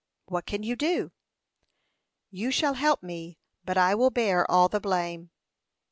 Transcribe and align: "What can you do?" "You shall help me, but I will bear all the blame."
"What 0.25 0.47
can 0.47 0.63
you 0.63 0.75
do?" 0.75 1.11
"You 2.31 2.49
shall 2.49 2.73
help 2.73 3.03
me, 3.03 3.37
but 3.63 3.77
I 3.77 3.93
will 3.93 4.09
bear 4.09 4.49
all 4.49 4.67
the 4.67 4.79
blame." 4.79 5.29